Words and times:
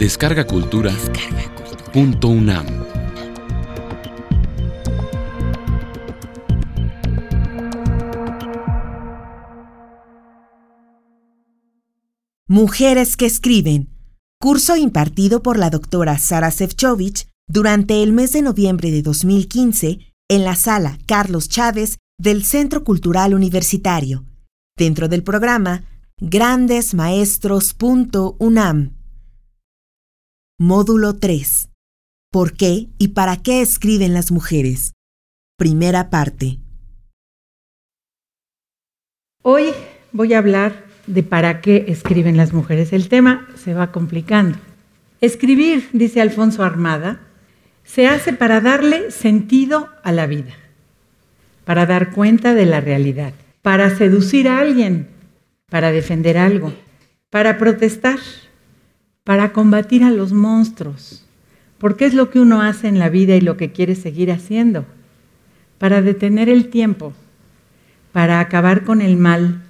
Descarga 0.00 0.46
Cultura. 0.46 0.92
Punto 1.92 2.28
UNAM. 2.28 2.66
Mujeres 12.48 13.18
que 13.18 13.26
escriben. 13.26 13.90
Curso 14.40 14.74
impartido 14.74 15.42
por 15.42 15.58
la 15.58 15.68
doctora 15.68 16.16
Sara 16.16 16.50
Sefcovic 16.50 17.28
durante 17.46 18.02
el 18.02 18.14
mes 18.14 18.32
de 18.32 18.40
noviembre 18.40 18.90
de 18.90 19.02
2015 19.02 19.98
en 20.30 20.44
la 20.44 20.56
sala 20.56 20.96
Carlos 21.04 21.50
Chávez 21.50 21.98
del 22.18 22.44
Centro 22.44 22.84
Cultural 22.84 23.34
Universitario, 23.34 24.24
dentro 24.78 25.08
del 25.08 25.22
programa 25.22 25.84
grandesmaestros.unam. 26.22 28.99
Módulo 30.62 31.16
3. 31.16 31.70
¿Por 32.30 32.52
qué 32.52 32.88
y 32.98 33.08
para 33.08 33.38
qué 33.38 33.62
escriben 33.62 34.12
las 34.12 34.30
mujeres? 34.30 34.92
Primera 35.56 36.10
parte. 36.10 36.58
Hoy 39.40 39.70
voy 40.12 40.34
a 40.34 40.38
hablar 40.38 40.84
de 41.06 41.22
para 41.22 41.62
qué 41.62 41.86
escriben 41.88 42.36
las 42.36 42.52
mujeres. 42.52 42.92
El 42.92 43.08
tema 43.08 43.48
se 43.56 43.72
va 43.72 43.90
complicando. 43.90 44.58
Escribir, 45.22 45.88
dice 45.94 46.20
Alfonso 46.20 46.62
Armada, 46.62 47.22
se 47.82 48.06
hace 48.06 48.34
para 48.34 48.60
darle 48.60 49.12
sentido 49.12 49.88
a 50.02 50.12
la 50.12 50.26
vida, 50.26 50.52
para 51.64 51.86
dar 51.86 52.10
cuenta 52.10 52.52
de 52.52 52.66
la 52.66 52.82
realidad, 52.82 53.32
para 53.62 53.96
seducir 53.96 54.46
a 54.46 54.58
alguien, 54.58 55.08
para 55.70 55.90
defender 55.90 56.36
algo, 56.36 56.74
para 57.30 57.56
protestar, 57.56 58.18
para 59.24 59.52
combatir 59.52 60.02
a 60.04 60.10
los 60.10 60.32
monstruos, 60.32 61.26
porque 61.78 62.06
es 62.06 62.14
lo 62.14 62.30
que 62.30 62.40
uno 62.40 62.62
hace 62.62 62.88
en 62.88 62.98
la 62.98 63.08
vida 63.08 63.36
y 63.36 63.40
lo 63.40 63.56
que 63.56 63.72
quiere 63.72 63.94
seguir 63.94 64.30
haciendo, 64.32 64.84
para 65.78 66.02
detener 66.02 66.48
el 66.48 66.68
tiempo, 66.68 67.12
para 68.12 68.40
acabar 68.40 68.84
con 68.84 69.00
el 69.00 69.16
mal, 69.16 69.62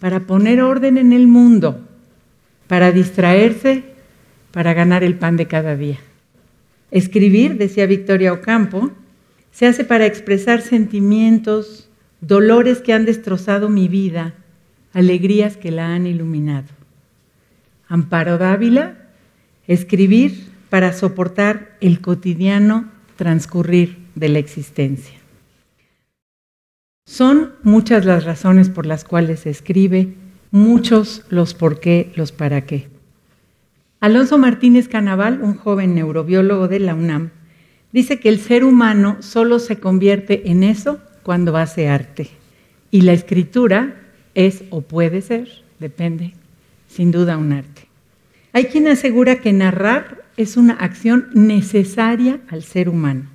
para 0.00 0.20
poner 0.20 0.62
orden 0.62 0.96
en 0.96 1.12
el 1.12 1.26
mundo, 1.26 1.80
para 2.66 2.92
distraerse, 2.92 3.84
para 4.52 4.74
ganar 4.74 5.02
el 5.02 5.14
pan 5.14 5.36
de 5.36 5.46
cada 5.46 5.76
día. 5.76 5.98
Escribir, 6.90 7.58
decía 7.58 7.86
Victoria 7.86 8.32
Ocampo, 8.32 8.90
se 9.50 9.66
hace 9.66 9.84
para 9.84 10.06
expresar 10.06 10.62
sentimientos, 10.62 11.90
dolores 12.20 12.78
que 12.78 12.92
han 12.92 13.04
destrozado 13.04 13.68
mi 13.68 13.88
vida, 13.88 14.34
alegrías 14.92 15.56
que 15.56 15.70
la 15.70 15.94
han 15.94 16.06
iluminado. 16.06 16.77
Amparo 17.88 18.38
Dávila, 18.38 18.96
escribir 19.66 20.48
para 20.68 20.92
soportar 20.92 21.76
el 21.80 22.00
cotidiano 22.00 22.90
transcurrir 23.16 23.98
de 24.14 24.28
la 24.28 24.38
existencia. 24.38 25.18
Son 27.06 27.52
muchas 27.62 28.04
las 28.04 28.24
razones 28.24 28.68
por 28.68 28.86
las 28.86 29.04
cuales 29.04 29.40
se 29.40 29.50
escribe, 29.50 30.14
muchos 30.50 31.24
los 31.30 31.54
por 31.54 31.80
qué, 31.80 32.12
los 32.14 32.32
para 32.32 32.66
qué. 32.66 32.88
Alonso 34.00 34.38
Martínez 34.38 34.88
Canaval, 34.88 35.40
un 35.42 35.54
joven 35.54 35.94
neurobiólogo 35.94 36.68
de 36.68 36.78
la 36.78 36.94
UNAM, 36.94 37.30
dice 37.92 38.20
que 38.20 38.28
el 38.28 38.38
ser 38.38 38.62
humano 38.62 39.16
solo 39.20 39.58
se 39.58 39.80
convierte 39.80 40.50
en 40.50 40.62
eso 40.62 41.00
cuando 41.22 41.56
hace 41.56 41.88
arte. 41.88 42.28
Y 42.90 43.00
la 43.00 43.12
escritura 43.12 43.96
es 44.34 44.62
o 44.70 44.82
puede 44.82 45.22
ser, 45.22 45.48
depende, 45.80 46.34
sin 46.88 47.12
duda 47.12 47.36
un 47.36 47.52
arte. 47.52 47.88
Hay 48.52 48.64
quien 48.64 48.88
asegura 48.88 49.36
que 49.36 49.52
narrar 49.52 50.24
es 50.36 50.56
una 50.56 50.74
acción 50.74 51.28
necesaria 51.34 52.40
al 52.48 52.64
ser 52.64 52.88
humano. 52.88 53.30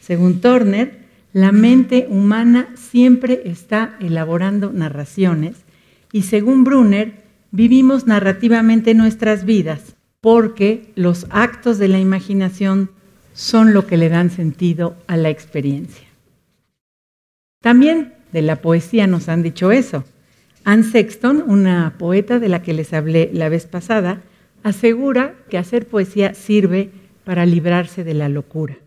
Según 0.00 0.40
Turner, 0.40 1.02
la 1.32 1.50
mente 1.50 2.06
humana 2.08 2.68
siempre 2.74 3.42
está 3.46 3.96
elaborando 4.00 4.72
narraciones 4.72 5.56
y 6.12 6.22
según 6.22 6.62
Brunner, 6.64 7.22
vivimos 7.50 8.06
narrativamente 8.06 8.94
nuestras 8.94 9.44
vidas 9.44 9.96
porque 10.20 10.92
los 10.94 11.26
actos 11.30 11.78
de 11.78 11.88
la 11.88 11.98
imaginación 11.98 12.90
son 13.32 13.72
lo 13.72 13.86
que 13.86 13.96
le 13.96 14.08
dan 14.08 14.30
sentido 14.30 14.94
a 15.06 15.16
la 15.16 15.30
experiencia. 15.30 16.06
También 17.60 18.14
de 18.32 18.42
la 18.42 18.56
poesía 18.56 19.06
nos 19.06 19.28
han 19.28 19.42
dicho 19.42 19.72
eso. 19.72 20.04
Anne 20.64 20.84
Sexton, 20.84 21.42
una 21.46 21.96
poeta 21.98 22.38
de 22.38 22.48
la 22.48 22.62
que 22.62 22.72
les 22.72 22.92
hablé 22.92 23.30
la 23.32 23.48
vez 23.48 23.66
pasada, 23.66 24.22
asegura 24.62 25.34
que 25.50 25.58
hacer 25.58 25.88
poesía 25.88 26.34
sirve 26.34 26.90
para 27.24 27.46
librarse 27.46 28.04
de 28.04 28.14
la 28.14 28.28
locura. 28.28 28.78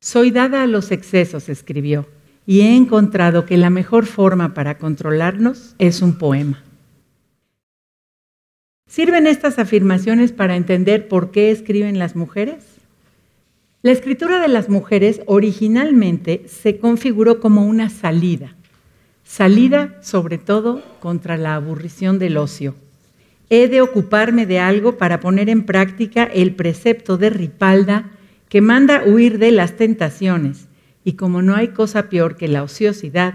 Soy 0.00 0.30
dada 0.30 0.62
a 0.62 0.66
los 0.66 0.92
excesos, 0.92 1.48
escribió, 1.48 2.06
y 2.46 2.60
he 2.60 2.76
encontrado 2.76 3.46
que 3.46 3.56
la 3.56 3.68
mejor 3.68 4.06
forma 4.06 4.54
para 4.54 4.78
controlarnos 4.78 5.74
es 5.78 6.02
un 6.02 6.18
poema. 6.18 6.62
¿Sirven 8.86 9.26
estas 9.26 9.58
afirmaciones 9.58 10.32
para 10.32 10.56
entender 10.56 11.08
por 11.08 11.32
qué 11.32 11.50
escriben 11.50 11.98
las 11.98 12.16
mujeres? 12.16 12.64
La 13.82 13.92
escritura 13.92 14.40
de 14.40 14.48
las 14.48 14.68
mujeres 14.68 15.20
originalmente 15.26 16.44
se 16.46 16.78
configuró 16.78 17.40
como 17.40 17.66
una 17.66 17.88
salida 17.88 18.56
Salida 19.32 19.96
sobre 20.02 20.38
todo 20.38 20.82
contra 20.98 21.36
la 21.36 21.54
aburrición 21.54 22.18
del 22.18 22.36
ocio. 22.36 22.74
He 23.48 23.68
de 23.68 23.80
ocuparme 23.80 24.44
de 24.44 24.58
algo 24.58 24.98
para 24.98 25.20
poner 25.20 25.48
en 25.48 25.62
práctica 25.62 26.24
el 26.24 26.56
precepto 26.56 27.16
de 27.16 27.30
Ripalda 27.30 28.10
que 28.48 28.60
manda 28.60 29.04
huir 29.06 29.38
de 29.38 29.52
las 29.52 29.76
tentaciones, 29.76 30.66
y 31.04 31.12
como 31.12 31.42
no 31.42 31.54
hay 31.54 31.68
cosa 31.68 32.08
peor 32.08 32.34
que 32.36 32.48
la 32.48 32.64
ociosidad, 32.64 33.34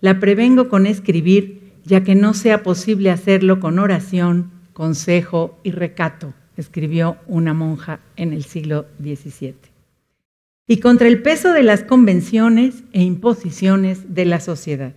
la 0.00 0.18
prevengo 0.18 0.70
con 0.70 0.86
escribir, 0.86 1.74
ya 1.84 2.02
que 2.02 2.14
no 2.14 2.32
sea 2.32 2.62
posible 2.62 3.10
hacerlo 3.10 3.60
con 3.60 3.78
oración, 3.78 4.50
consejo 4.72 5.58
y 5.62 5.72
recato, 5.72 6.32
escribió 6.56 7.18
una 7.26 7.52
monja 7.52 8.00
en 8.16 8.32
el 8.32 8.44
siglo 8.44 8.86
XVII. 8.98 9.56
Y 10.66 10.78
contra 10.78 11.06
el 11.06 11.20
peso 11.20 11.52
de 11.52 11.64
las 11.64 11.82
convenciones 11.82 12.82
e 12.94 13.02
imposiciones 13.02 14.14
de 14.14 14.24
la 14.24 14.40
sociedad. 14.40 14.94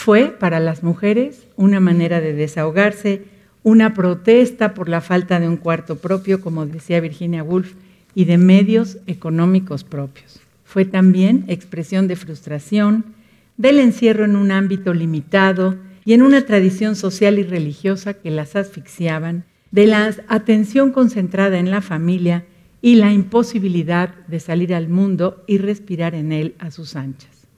Fue 0.00 0.28
para 0.28 0.60
las 0.60 0.84
mujeres 0.84 1.48
una 1.56 1.80
manera 1.80 2.20
de 2.20 2.32
desahogarse, 2.32 3.24
una 3.64 3.94
protesta 3.94 4.72
por 4.72 4.88
la 4.88 5.00
falta 5.00 5.40
de 5.40 5.48
un 5.48 5.56
cuarto 5.56 5.96
propio, 5.96 6.40
como 6.40 6.64
decía 6.66 7.00
Virginia 7.00 7.42
Woolf, 7.42 7.72
y 8.14 8.24
de 8.24 8.38
medios 8.38 8.98
económicos 9.08 9.82
propios. 9.82 10.38
Fue 10.64 10.84
también 10.84 11.44
expresión 11.48 12.06
de 12.06 12.14
frustración, 12.14 13.06
del 13.56 13.80
encierro 13.80 14.24
en 14.24 14.36
un 14.36 14.52
ámbito 14.52 14.94
limitado 14.94 15.74
y 16.04 16.12
en 16.12 16.22
una 16.22 16.46
tradición 16.46 16.94
social 16.94 17.40
y 17.40 17.42
religiosa 17.42 18.14
que 18.14 18.30
las 18.30 18.54
asfixiaban, 18.54 19.46
de 19.72 19.88
la 19.88 20.14
atención 20.28 20.92
concentrada 20.92 21.58
en 21.58 21.72
la 21.72 21.80
familia 21.80 22.44
y 22.80 22.94
la 22.94 23.10
imposibilidad 23.12 24.14
de 24.28 24.38
salir 24.38 24.76
al 24.76 24.88
mundo 24.88 25.42
y 25.48 25.58
respirar 25.58 26.14
en 26.14 26.30
él 26.30 26.54
a 26.60 26.70
sus 26.70 26.94
anchas. 26.94 27.48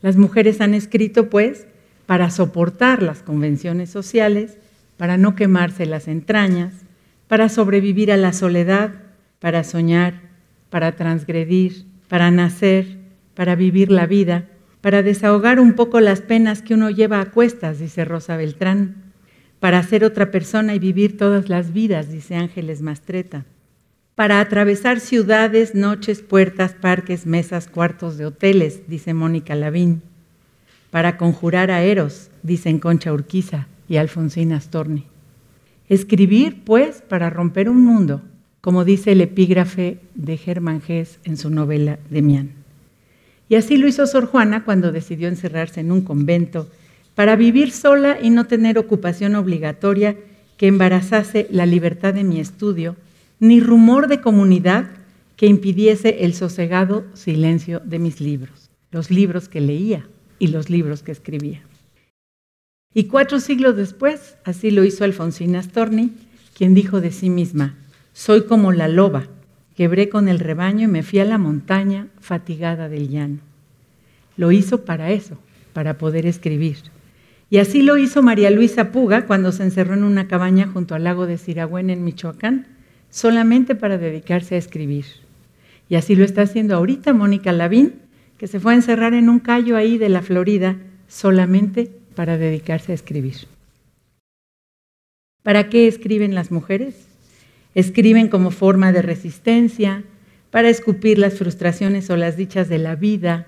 Las 0.00 0.16
mujeres 0.16 0.62
han 0.62 0.72
escrito, 0.72 1.28
pues, 1.28 1.66
para 2.12 2.28
soportar 2.28 3.02
las 3.02 3.22
convenciones 3.22 3.88
sociales, 3.88 4.58
para 4.98 5.16
no 5.16 5.34
quemarse 5.34 5.86
las 5.86 6.08
entrañas, 6.08 6.74
para 7.26 7.48
sobrevivir 7.48 8.12
a 8.12 8.18
la 8.18 8.34
soledad, 8.34 8.90
para 9.38 9.64
soñar, 9.64 10.20
para 10.68 10.92
transgredir, 10.92 11.86
para 12.08 12.30
nacer, 12.30 12.98
para 13.32 13.54
vivir 13.54 13.90
la 13.90 14.04
vida, 14.06 14.44
para 14.82 15.02
desahogar 15.02 15.58
un 15.58 15.72
poco 15.72 16.00
las 16.00 16.20
penas 16.20 16.60
que 16.60 16.74
uno 16.74 16.90
lleva 16.90 17.18
a 17.18 17.30
cuestas, 17.30 17.78
dice 17.78 18.04
Rosa 18.04 18.36
Beltrán, 18.36 18.96
para 19.58 19.82
ser 19.82 20.04
otra 20.04 20.30
persona 20.30 20.74
y 20.74 20.78
vivir 20.78 21.16
todas 21.16 21.48
las 21.48 21.72
vidas, 21.72 22.10
dice 22.12 22.36
Ángeles 22.36 22.82
Mastreta, 22.82 23.46
para 24.16 24.38
atravesar 24.40 25.00
ciudades, 25.00 25.74
noches, 25.74 26.20
puertas, 26.20 26.74
parques, 26.74 27.24
mesas, 27.24 27.68
cuartos 27.68 28.18
de 28.18 28.26
hoteles, 28.26 28.82
dice 28.86 29.14
Mónica 29.14 29.54
Lavín 29.54 30.11
para 30.92 31.16
conjurar 31.16 31.70
a 31.70 31.82
Eros, 31.82 32.28
dicen 32.42 32.78
Concha 32.78 33.14
Urquiza 33.14 33.66
y 33.88 33.96
Alfonsín 33.96 34.52
Astorni. 34.52 35.06
Escribir, 35.88 36.64
pues, 36.66 37.00
para 37.00 37.30
romper 37.30 37.70
un 37.70 37.82
mundo, 37.82 38.20
como 38.60 38.84
dice 38.84 39.12
el 39.12 39.22
epígrafe 39.22 40.00
de 40.14 40.36
Germán 40.36 40.82
Gess 40.82 41.18
en 41.24 41.38
su 41.38 41.48
novela 41.48 41.98
Demián. 42.10 42.50
Y 43.48 43.54
así 43.54 43.78
lo 43.78 43.88
hizo 43.88 44.06
Sor 44.06 44.26
Juana 44.26 44.66
cuando 44.66 44.92
decidió 44.92 45.28
encerrarse 45.28 45.80
en 45.80 45.92
un 45.92 46.02
convento 46.02 46.68
para 47.14 47.36
vivir 47.36 47.70
sola 47.70 48.18
y 48.20 48.28
no 48.28 48.46
tener 48.46 48.78
ocupación 48.78 49.34
obligatoria 49.34 50.16
que 50.58 50.66
embarazase 50.66 51.46
la 51.50 51.64
libertad 51.64 52.12
de 52.12 52.24
mi 52.24 52.38
estudio, 52.38 52.96
ni 53.40 53.60
rumor 53.60 54.08
de 54.08 54.20
comunidad 54.20 54.90
que 55.36 55.46
impidiese 55.46 56.22
el 56.24 56.34
sosegado 56.34 57.06
silencio 57.14 57.80
de 57.82 57.98
mis 57.98 58.20
libros, 58.20 58.68
los 58.90 59.10
libros 59.10 59.48
que 59.48 59.62
leía 59.62 60.06
y 60.42 60.48
los 60.48 60.70
libros 60.70 61.04
que 61.04 61.12
escribía. 61.12 61.62
Y 62.92 63.04
cuatro 63.04 63.38
siglos 63.38 63.76
después, 63.76 64.34
así 64.42 64.72
lo 64.72 64.82
hizo 64.82 65.04
Alfonsina 65.04 65.62
Storni, 65.62 66.14
quien 66.52 66.74
dijo 66.74 67.00
de 67.00 67.12
sí 67.12 67.30
misma, 67.30 67.76
Soy 68.12 68.42
como 68.46 68.72
la 68.72 68.88
loba, 68.88 69.28
quebré 69.76 70.08
con 70.08 70.26
el 70.26 70.40
rebaño 70.40 70.88
y 70.88 70.90
me 70.90 71.04
fui 71.04 71.20
a 71.20 71.24
la 71.24 71.38
montaña 71.38 72.08
fatigada 72.18 72.88
del 72.88 73.08
llano. 73.08 73.38
Lo 74.36 74.50
hizo 74.50 74.84
para 74.84 75.12
eso, 75.12 75.38
para 75.74 75.96
poder 75.96 76.26
escribir. 76.26 76.78
Y 77.48 77.58
así 77.58 77.80
lo 77.80 77.96
hizo 77.96 78.20
María 78.20 78.50
Luisa 78.50 78.90
Puga 78.90 79.26
cuando 79.26 79.52
se 79.52 79.62
encerró 79.62 79.94
en 79.94 80.02
una 80.02 80.26
cabaña 80.26 80.66
junto 80.66 80.96
al 80.96 81.04
lago 81.04 81.28
de 81.28 81.38
Siragüen 81.38 81.88
en 81.88 82.02
Michoacán, 82.02 82.66
solamente 83.10 83.76
para 83.76 83.96
dedicarse 83.96 84.56
a 84.56 84.58
escribir. 84.58 85.04
Y 85.88 85.94
así 85.94 86.16
lo 86.16 86.24
está 86.24 86.42
haciendo 86.42 86.74
ahorita 86.74 87.12
Mónica 87.12 87.52
Lavín, 87.52 88.01
que 88.42 88.48
se 88.48 88.58
fue 88.58 88.72
a 88.72 88.74
encerrar 88.74 89.14
en 89.14 89.28
un 89.28 89.38
callo 89.38 89.76
ahí 89.76 89.98
de 89.98 90.08
la 90.08 90.20
Florida 90.20 90.76
solamente 91.06 91.92
para 92.16 92.38
dedicarse 92.38 92.90
a 92.90 92.94
escribir. 92.96 93.36
¿Para 95.44 95.68
qué 95.68 95.86
escriben 95.86 96.34
las 96.34 96.50
mujeres? 96.50 97.06
Escriben 97.76 98.26
como 98.26 98.50
forma 98.50 98.90
de 98.90 99.00
resistencia, 99.00 100.02
para 100.50 100.70
escupir 100.70 101.20
las 101.20 101.34
frustraciones 101.34 102.10
o 102.10 102.16
las 102.16 102.36
dichas 102.36 102.68
de 102.68 102.78
la 102.78 102.96
vida, 102.96 103.46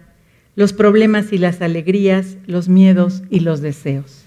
los 0.55 0.73
problemas 0.73 1.33
y 1.33 1.39
las 1.39 1.61
alegrías, 1.61 2.37
los 2.47 2.69
miedos 2.69 3.25
y 3.31 3.41
los 3.41 3.61
deseos. 3.63 4.27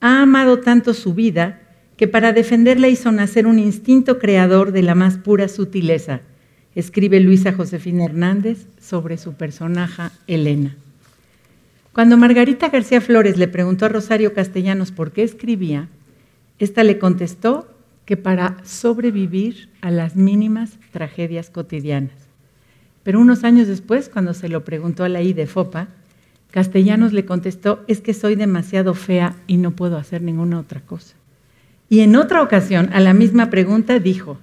Ha 0.00 0.20
amado 0.20 0.60
tanto 0.60 0.92
su 0.92 1.14
vida 1.14 1.62
que 1.96 2.08
para 2.08 2.34
defenderla 2.34 2.88
hizo 2.88 3.10
nacer 3.10 3.46
un 3.46 3.58
instinto 3.58 4.18
creador 4.18 4.72
de 4.72 4.82
la 4.82 4.94
más 4.94 5.16
pura 5.16 5.48
sutileza, 5.48 6.20
escribe 6.74 7.20
Luisa 7.20 7.52
Josefina 7.52 8.04
Hernández 8.04 8.66
sobre 8.80 9.16
su 9.16 9.34
personaje 9.34 10.04
Elena. 10.26 10.76
Cuando 11.92 12.16
Margarita 12.16 12.70
García 12.70 13.00
Flores 13.00 13.38
le 13.38 13.46
preguntó 13.46 13.86
a 13.86 13.88
Rosario 13.88 14.34
Castellanos 14.34 14.90
por 14.90 15.12
qué 15.12 15.22
escribía, 15.22 15.88
ésta 16.58 16.82
le 16.82 16.98
contestó 16.98 17.68
que 18.04 18.16
para 18.16 18.56
sobrevivir 18.64 19.68
a 19.80 19.90
las 19.90 20.16
mínimas 20.16 20.78
tragedias 20.92 21.50
cotidianas. 21.50 22.14
Pero 23.02 23.20
unos 23.20 23.44
años 23.44 23.68
después, 23.68 24.08
cuando 24.08 24.34
se 24.34 24.48
lo 24.48 24.64
preguntó 24.64 25.04
a 25.04 25.08
la 25.08 25.22
I 25.22 25.32
de 25.32 25.46
FOPA, 25.46 25.88
Castellanos 26.50 27.12
le 27.12 27.24
contestó, 27.24 27.84
es 27.86 28.00
que 28.00 28.14
soy 28.14 28.34
demasiado 28.34 28.94
fea 28.94 29.36
y 29.46 29.56
no 29.56 29.72
puedo 29.72 29.96
hacer 29.96 30.22
ninguna 30.22 30.58
otra 30.58 30.80
cosa. 30.80 31.14
Y 31.88 32.00
en 32.00 32.16
otra 32.16 32.42
ocasión, 32.42 32.90
a 32.92 33.00
la 33.00 33.12
misma 33.12 33.50
pregunta, 33.50 33.98
dijo, 33.98 34.38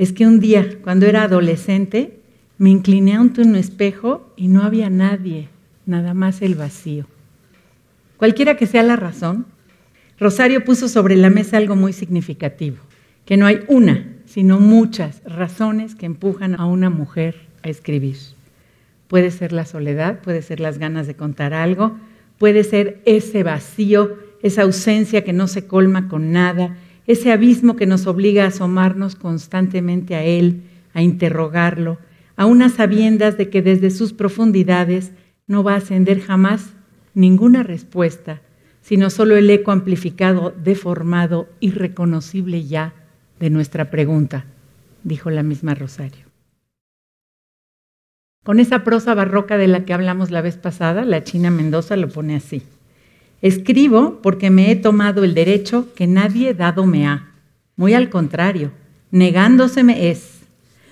es 0.00 0.14
que 0.14 0.26
un 0.26 0.40
día, 0.40 0.78
cuando 0.80 1.04
era 1.04 1.24
adolescente, 1.24 2.20
me 2.56 2.70
incliné 2.70 3.16
ante 3.16 3.42
un 3.42 3.54
espejo 3.54 4.32
y 4.34 4.48
no 4.48 4.62
había 4.62 4.88
nadie, 4.88 5.50
nada 5.84 6.14
más 6.14 6.40
el 6.40 6.54
vacío. 6.54 7.04
Cualquiera 8.16 8.56
que 8.56 8.66
sea 8.66 8.82
la 8.82 8.96
razón, 8.96 9.44
Rosario 10.18 10.64
puso 10.64 10.88
sobre 10.88 11.16
la 11.16 11.28
mesa 11.28 11.58
algo 11.58 11.76
muy 11.76 11.92
significativo, 11.92 12.78
que 13.26 13.36
no 13.36 13.44
hay 13.44 13.60
una, 13.68 14.06
sino 14.24 14.58
muchas 14.58 15.20
razones 15.26 15.94
que 15.94 16.06
empujan 16.06 16.58
a 16.58 16.64
una 16.64 16.88
mujer 16.88 17.34
a 17.62 17.68
escribir. 17.68 18.16
Puede 19.06 19.30
ser 19.30 19.52
la 19.52 19.66
soledad, 19.66 20.20
puede 20.22 20.40
ser 20.40 20.60
las 20.60 20.78
ganas 20.78 21.06
de 21.06 21.14
contar 21.14 21.52
algo, 21.52 21.98
puede 22.38 22.64
ser 22.64 23.02
ese 23.04 23.42
vacío, 23.42 24.16
esa 24.42 24.62
ausencia 24.62 25.24
que 25.24 25.34
no 25.34 25.46
se 25.46 25.66
colma 25.66 26.08
con 26.08 26.32
nada, 26.32 26.74
ese 27.06 27.32
abismo 27.32 27.76
que 27.76 27.86
nos 27.86 28.06
obliga 28.06 28.44
a 28.44 28.48
asomarnos 28.48 29.16
constantemente 29.16 30.14
a 30.14 30.22
él, 30.22 30.62
a 30.92 31.02
interrogarlo, 31.02 31.98
a 32.36 32.46
unas 32.46 32.72
sabiendas 32.72 33.36
de 33.36 33.50
que 33.50 33.62
desde 33.62 33.90
sus 33.90 34.12
profundidades 34.12 35.12
no 35.46 35.62
va 35.62 35.74
a 35.74 35.78
ascender 35.78 36.20
jamás 36.20 36.74
ninguna 37.14 37.62
respuesta, 37.62 38.40
sino 38.80 39.10
solo 39.10 39.36
el 39.36 39.50
eco 39.50 39.72
amplificado, 39.72 40.54
deformado, 40.62 41.48
irreconocible 41.60 42.64
ya 42.64 42.94
de 43.38 43.50
nuestra 43.50 43.90
pregunta, 43.90 44.46
dijo 45.02 45.30
la 45.30 45.42
misma 45.42 45.74
Rosario. 45.74 46.26
Con 48.42 48.58
esa 48.58 48.84
prosa 48.84 49.14
barroca 49.14 49.58
de 49.58 49.68
la 49.68 49.84
que 49.84 49.92
hablamos 49.92 50.30
la 50.30 50.40
vez 50.40 50.56
pasada, 50.56 51.04
la 51.04 51.24
China 51.24 51.50
Mendoza 51.50 51.96
lo 51.96 52.08
pone 52.08 52.36
así. 52.36 52.62
Escribo 53.42 54.20
porque 54.22 54.50
me 54.50 54.70
he 54.70 54.76
tomado 54.76 55.24
el 55.24 55.34
derecho 55.34 55.88
que 55.94 56.06
nadie 56.06 56.54
dado 56.54 56.86
me 56.86 57.06
ha. 57.06 57.32
Muy 57.76 57.94
al 57.94 58.10
contrario, 58.10 58.72
negándoseme 59.10 60.10
es. 60.10 60.40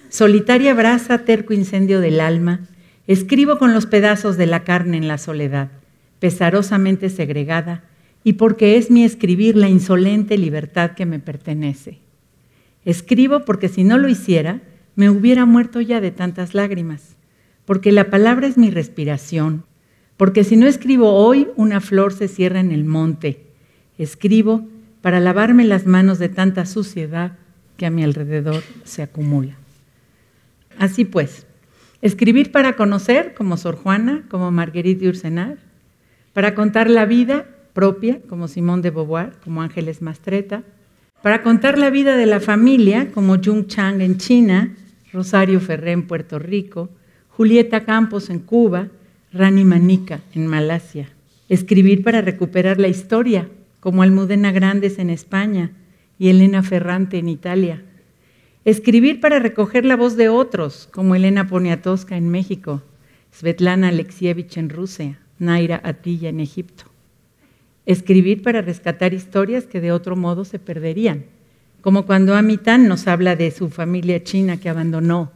Solitaria 0.09 0.73
brasa, 0.75 1.25
terco 1.25 1.53
incendio 1.53 2.01
del 2.01 2.21
alma, 2.21 2.61
escribo 3.07 3.59
con 3.59 3.75
los 3.75 3.87
pedazos 3.87 4.37
de 4.37 4.47
la 4.47 4.65
carne 4.65 4.97
en 4.97 5.09
la 5.09 5.19
soledad, 5.19 5.71
pesarosamente 6.19 7.11
segregada, 7.11 7.85
y 8.25 8.35
porque 8.35 8.77
es 8.77 8.91
mi 8.91 9.05
escribir 9.05 9.57
la 9.57 9.69
insolente 9.69 10.39
libertad 10.39 10.93
que 10.93 11.07
me 11.07 11.19
pertenece. 11.19 11.99
Escribo 12.85 13.45
porque 13.45 13.69
si 13.69 13.85
no 13.85 13.99
lo 13.99 14.09
hiciera, 14.09 14.61
me 14.97 15.11
hubiera 15.11 15.45
muerto 15.45 15.81
ya 15.81 16.01
de 16.01 16.11
tantas 16.11 16.55
lágrimas 16.55 17.19
porque 17.69 17.93
la 17.93 18.09
palabra 18.09 18.47
es 18.47 18.57
mi 18.57 18.71
respiración, 18.71 19.67
porque 20.19 20.43
si 20.43 20.57
no 20.57 20.67
escribo 20.67 21.13
hoy, 21.13 21.49
una 21.57 21.81
flor 21.81 22.13
se 22.13 22.29
cierra 22.29 22.59
en 22.59 22.73
el 22.73 22.85
monte. 22.85 23.41
Escribo 23.99 24.69
para 25.01 25.21
lavarme 25.21 25.65
las 25.65 25.87
manos 25.87 26.19
de 26.19 26.29
tanta 26.29 26.67
suciedad 26.67 27.39
que 27.77 27.87
a 27.87 27.91
mi 27.91 28.03
alrededor 28.03 28.63
se 28.83 29.03
acumula. 29.03 29.55
Así 30.77 31.05
pues, 31.05 31.47
escribir 32.03 32.51
para 32.51 32.75
conocer, 32.75 33.33
como 33.35 33.57
Sor 33.57 33.77
Juana, 33.77 34.25
como 34.29 34.51
Marguerite 34.51 35.09
Ursenar, 35.09 35.59
para 36.33 36.57
contar 36.57 36.91
la 36.91 37.07
vida 37.07 37.47
propia, 37.73 38.21
como 38.29 38.49
Simón 38.49 38.83
de 38.83 38.91
Beauvoir, 38.91 39.35
como 39.45 39.63
Ángeles 39.63 40.03
Mastreta, 40.03 40.65
para 41.23 41.43
contar 41.43 41.79
la 41.79 41.91
vida 41.91 42.17
de 42.17 42.27
la 42.27 42.41
familia, 42.41 43.13
como 43.13 43.37
Jung 43.43 43.69
Chang 43.69 44.01
en 44.01 44.19
China, 44.19 44.75
Rosario 45.13 45.61
Ferré 45.61 45.93
en 45.93 46.09
Puerto 46.09 46.41
Rico, 46.41 46.91
Julieta 47.29 47.85
Campos 47.85 48.31
en 48.31 48.41
Cuba, 48.41 48.89
Rani 49.33 49.63
Manica 49.63 50.21
en 50.35 50.47
Malasia. 50.47 51.11
Escribir 51.51 52.03
para 52.03 52.23
recuperar 52.23 52.81
la 52.81 52.89
historia, 52.89 53.51
como 53.81 54.03
Almudena 54.03 54.53
Grandes 54.53 54.99
en 54.99 55.11
España 55.11 55.73
y 56.19 56.31
Elena 56.31 56.63
Ferrante 56.63 57.19
en 57.19 57.29
Italia. 57.29 57.83
Escribir 58.65 59.21
para 59.21 59.39
recoger 59.39 59.85
la 59.85 59.97
voz 59.97 60.17
de 60.17 60.31
otros, 60.31 60.89
como 60.91 61.15
Elena 61.15 61.47
Poniatowska 61.47 62.17
en 62.17 62.31
México, 62.31 62.83
Svetlana 63.31 63.89
Alexievich 63.89 64.57
en 64.57 64.71
Rusia, 64.71 65.19
Naira 65.39 65.81
Atilla 65.85 66.31
en 66.31 66.41
Egipto. 66.41 66.85
Escribir 67.85 68.43
para 68.43 68.63
rescatar 68.63 69.13
historias 69.13 69.65
que 69.65 69.83
de 69.83 69.93
otro 69.93 70.17
modo 70.17 70.47
se 70.47 70.59
perderían, 70.59 71.27
como 71.83 72.07
cuando 72.07 72.35
Amitan 72.35 72.89
nos 72.89 73.07
habla 73.07 73.37
de 73.37 73.51
su 73.51 73.69
familia 73.69 74.25
china 74.25 74.57
que 74.57 74.71
abandonó 74.71 75.33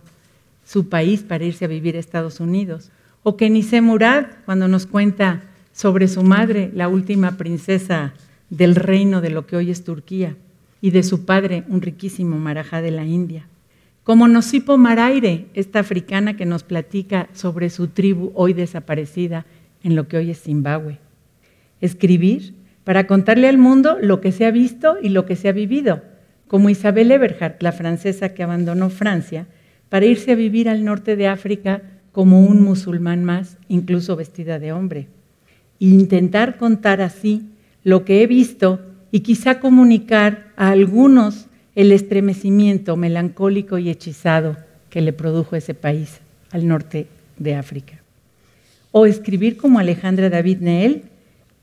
su 0.65 0.89
país 0.89 1.23
para 1.23 1.45
irse 1.45 1.67
a 1.67 1.69
vivir 1.69 1.97
a 1.97 2.01
Estados 2.01 2.41
Unidos. 2.41 2.91
O 3.25 3.37
Kenise 3.37 3.81
Murad, 3.81 4.27
cuando 4.45 4.67
nos 4.67 4.87
cuenta 4.87 5.43
sobre 5.73 6.09
su 6.09 6.23
madre, 6.25 6.71
la 6.75 6.89
última 6.89 7.37
princesa 7.37 8.15
del 8.51 8.75
reino 8.75 9.21
de 9.21 9.31
lo 9.31 9.47
que 9.47 9.57
hoy 9.57 9.71
es 9.71 9.85
Turquía, 9.85 10.37
y 10.81 10.91
de 10.91 11.05
su 11.05 11.25
padre, 11.25 11.63
un 11.69 11.83
riquísimo 11.83 12.39
marajá 12.39 12.83
de 12.83 12.91
la 12.91 13.05
India. 13.05 13.47
Como 14.03 14.27
Nosipo 14.27 14.77
Maraire, 14.77 15.47
esta 15.55 15.79
africana 15.79 16.37
que 16.37 16.45
nos 16.47 16.65
platica 16.65 17.29
sobre 17.33 17.71
su 17.71 17.87
tribu 17.87 18.33
hoy 18.35 18.53
desaparecida 18.53 19.47
en 19.85 19.95
lo 19.95 20.09
que 20.09 20.17
hoy 20.17 20.31
es 20.33 20.43
Zimbabue. 20.43 20.99
Escribir 21.81 22.55
para 22.83 23.07
contarle 23.07 23.49
al 23.49 23.59
mundo 23.59 23.99
lo 24.01 24.21
que 24.21 24.33
se 24.33 24.45
ha 24.45 24.51
visto 24.51 24.97
y 25.01 25.11
lo 25.11 25.25
que 25.25 25.37
se 25.37 25.49
ha 25.49 25.53
vivido, 25.53 26.03
como 26.49 26.69
Isabel 26.69 27.13
Eberhardt, 27.13 27.63
la 27.63 27.71
francesa 27.71 28.35
que 28.35 28.43
abandonó 28.43 28.91
Francia 28.91 29.47
para 29.89 30.07
irse 30.07 30.33
a 30.33 30.35
vivir 30.35 30.69
al 30.69 30.85
norte 30.85 31.15
de 31.15 31.29
África 31.29 31.83
como 32.13 32.41
un 32.41 32.63
musulmán 32.63 33.25
más, 33.25 33.57
incluso 33.69 34.17
vestida 34.17 34.59
de 34.59 34.73
hombre. 34.73 35.09
E 35.81 35.87
intentar 35.87 36.59
contar 36.59 37.01
así 37.01 37.43
lo 37.85 38.05
que 38.05 38.23
he 38.23 38.27
visto 38.27 38.81
y 39.11 39.21
quizá 39.21 39.61
comunicar 39.61 40.53
a 40.57 40.71
algunos 40.71 41.47
el 41.75 41.91
estremecimiento 41.91 42.97
melancólico 42.97 43.79
y 43.79 43.89
hechizado 43.89 44.57
que 44.91 45.01
le 45.01 45.13
produjo 45.13 45.57
ese 45.57 45.75
país 45.75 46.21
al 46.51 46.69
norte 46.69 47.07
de 47.39 47.55
África. 47.55 48.01
O 48.91 49.07
escribir 49.07 49.57
como 49.57 49.79
Alejandra 49.79 50.29
David 50.29 50.59
Neel, 50.59 51.03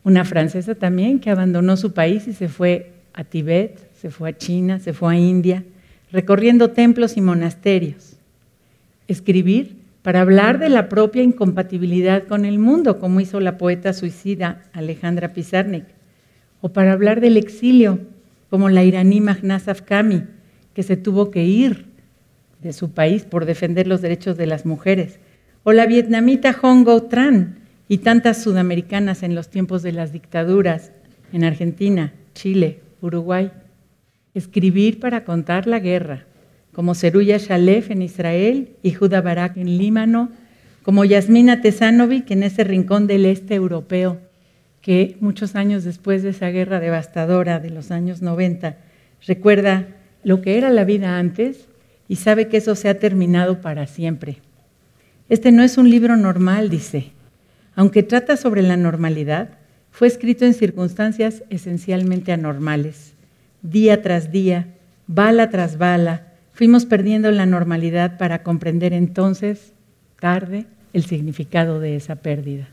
una 0.03 0.25
francesa 0.25 0.73
también 0.73 1.19
que 1.19 1.29
abandonó 1.29 1.77
su 1.77 1.93
país 1.93 2.27
y 2.27 2.33
se 2.33 2.47
fue 2.47 2.91
a 3.13 3.23
Tibet, 3.23 3.77
se 4.01 4.09
fue 4.09 4.29
a 4.29 4.37
China, 4.37 4.79
se 4.79 4.93
fue 4.93 5.13
a 5.13 5.19
India, 5.19 5.63
recorriendo 6.11 6.71
templos 6.71 7.17
y 7.17 7.21
monasterios 7.21 8.09
escribir 9.09 9.75
para 10.09 10.21
hablar 10.21 10.57
de 10.57 10.69
la 10.69 10.89
propia 10.89 11.21
incompatibilidad 11.21 12.23
con 12.23 12.43
el 12.43 12.57
mundo, 12.57 12.97
como 12.97 13.19
hizo 13.19 13.39
la 13.39 13.59
poeta 13.59 13.93
suicida 13.93 14.63
Alejandra 14.73 15.33
Pizarnik, 15.33 15.85
o 16.61 16.69
para 16.69 16.93
hablar 16.93 17.21
del 17.21 17.37
exilio, 17.37 17.99
como 18.49 18.69
la 18.69 18.83
iraní 18.83 19.21
Mahnaz 19.21 19.67
Afkami, 19.67 20.23
que 20.73 20.81
se 20.81 20.97
tuvo 20.97 21.29
que 21.29 21.43
ir 21.43 21.85
de 22.59 22.73
su 22.73 22.89
país 22.89 23.23
por 23.23 23.45
defender 23.45 23.85
los 23.85 24.01
derechos 24.01 24.35
de 24.35 24.47
las 24.47 24.65
mujeres, 24.65 25.19
o 25.61 25.73
la 25.73 25.85
vietnamita 25.85 26.53
Hong 26.53 26.85
Go 26.85 27.03
Tran 27.03 27.59
y 27.87 27.99
tantas 27.99 28.41
sudamericanas 28.41 29.21
en 29.21 29.35
los 29.35 29.49
tiempos 29.49 29.83
de 29.83 29.91
las 29.91 30.11
dictaduras 30.11 30.91
en 31.31 31.43
Argentina, 31.43 32.13
Chile, 32.33 32.79
Uruguay. 32.99 33.51
Escribir 34.33 34.99
para 34.99 35.23
contar 35.23 35.67
la 35.67 35.77
guerra, 35.77 36.25
como 36.73 36.95
Seruya 36.95 37.37
Shalef 37.37 37.91
en 37.91 38.01
Israel 38.01 38.69
y 38.83 38.93
Judah 38.93 39.21
Barak 39.21 39.57
en 39.57 39.77
Líbano, 39.77 40.29
como 40.83 41.05
Yasmina 41.05 41.61
Tesanovic 41.61 42.31
en 42.31 42.43
ese 42.43 42.63
rincón 42.63 43.07
del 43.07 43.25
este 43.25 43.55
europeo, 43.55 44.19
que 44.81 45.17
muchos 45.19 45.55
años 45.55 45.83
después 45.83 46.23
de 46.23 46.29
esa 46.29 46.47
guerra 46.49 46.79
devastadora 46.79 47.59
de 47.59 47.69
los 47.69 47.91
años 47.91 48.21
90 48.21 48.77
recuerda 49.27 49.87
lo 50.23 50.41
que 50.41 50.57
era 50.57 50.69
la 50.69 50.85
vida 50.85 51.19
antes 51.19 51.67
y 52.07 52.15
sabe 52.15 52.47
que 52.47 52.57
eso 52.57 52.75
se 52.75 52.89
ha 52.89 52.99
terminado 52.99 53.61
para 53.61 53.87
siempre. 53.87 54.37
Este 55.27 55.51
no 55.51 55.63
es 55.63 55.77
un 55.77 55.89
libro 55.89 56.17
normal, 56.17 56.69
dice. 56.69 57.11
Aunque 57.75 58.03
trata 58.03 58.35
sobre 58.35 58.63
la 58.63 58.77
normalidad, 58.77 59.59
fue 59.91 60.07
escrito 60.07 60.45
en 60.45 60.53
circunstancias 60.53 61.43
esencialmente 61.49 62.31
anormales. 62.31 63.13
Día 63.61 64.01
tras 64.01 64.31
día, 64.31 64.73
bala 65.07 65.49
tras 65.49 65.77
bala, 65.77 66.28
fuimos 66.59 66.85
perdiendo 66.85 67.31
la 67.31 67.45
normalidad 67.45 68.17
para 68.17 68.43
comprender 68.43 68.91
entonces, 68.91 69.71
tarde, 70.19 70.65
el 70.91 71.05
significado 71.05 71.79
de 71.79 71.95
esa 71.95 72.17
pérdida. 72.17 72.67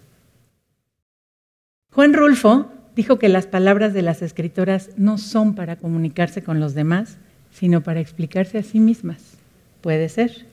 Juan 1.92 2.12
Rulfo 2.12 2.72
dijo 2.96 3.20
que 3.20 3.28
las 3.28 3.46
palabras 3.46 3.94
de 3.94 4.02
las 4.02 4.22
escritoras 4.22 4.90
no 4.96 5.18
son 5.18 5.54
para 5.54 5.76
comunicarse 5.76 6.42
con 6.42 6.58
los 6.58 6.74
demás, 6.74 7.18
sino 7.52 7.80
para 7.82 8.00
explicarse 8.00 8.58
a 8.58 8.64
sí 8.64 8.80
mismas. 8.80 9.38
Puede 9.82 10.08
ser. 10.08 10.46